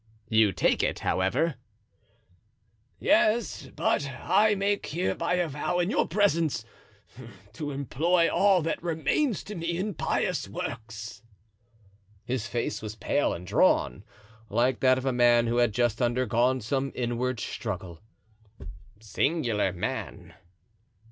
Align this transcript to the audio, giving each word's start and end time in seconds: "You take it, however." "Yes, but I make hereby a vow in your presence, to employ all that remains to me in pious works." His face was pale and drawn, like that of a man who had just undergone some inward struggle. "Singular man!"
"You 0.29 0.51
take 0.51 0.81
it, 0.81 0.97
however." 1.01 1.57
"Yes, 2.97 3.67
but 3.75 4.09
I 4.09 4.55
make 4.55 4.83
hereby 4.87 5.35
a 5.35 5.47
vow 5.47 5.77
in 5.77 5.91
your 5.91 6.07
presence, 6.07 6.65
to 7.53 7.69
employ 7.69 8.27
all 8.27 8.63
that 8.63 8.81
remains 8.81 9.43
to 9.43 9.53
me 9.53 9.77
in 9.77 9.93
pious 9.93 10.47
works." 10.47 11.21
His 12.25 12.47
face 12.47 12.81
was 12.81 12.95
pale 12.95 13.31
and 13.31 13.45
drawn, 13.45 14.03
like 14.49 14.79
that 14.79 14.97
of 14.97 15.05
a 15.05 15.13
man 15.13 15.45
who 15.45 15.57
had 15.57 15.71
just 15.71 16.01
undergone 16.01 16.61
some 16.61 16.91
inward 16.95 17.39
struggle. 17.39 18.01
"Singular 18.99 19.71
man!" 19.71 20.33